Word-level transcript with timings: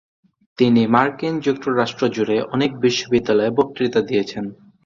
তিনি 0.57 0.81
মার্কিন 0.87 1.33
যুক্তরাষ্ট্র 1.39 2.03
জুড়ে 2.15 2.37
অনেক 2.53 2.71
বিশ্ববিদ্যালয়ে 2.83 3.55
বক্তৃতা 3.57 3.99
দিয়েছেন। 4.01 4.45